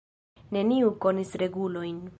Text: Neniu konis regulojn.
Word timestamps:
Neniu 0.57 0.89
konis 1.05 1.37
regulojn. 1.45 2.03